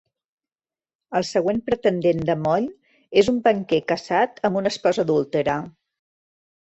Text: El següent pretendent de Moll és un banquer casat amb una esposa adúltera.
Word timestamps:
El 1.17 1.25
següent 1.31 1.59
pretendent 1.67 2.23
de 2.29 2.35
Moll 2.45 2.65
és 3.23 3.29
un 3.33 3.37
banquer 3.49 3.79
casat 3.91 4.41
amb 4.51 4.59
una 4.63 4.73
esposa 4.75 5.05
adúltera. 5.05 5.59